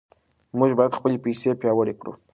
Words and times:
موږ 0.57 0.71
باید 0.77 0.97
خپلې 0.97 1.17
پیسې 1.25 1.49
پیاوړې 1.61 1.93
کړو. 1.99 2.13